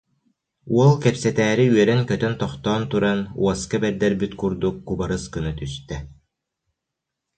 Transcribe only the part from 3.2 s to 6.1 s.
уоска бэрдэрбит курдук кубарыс гына түстэ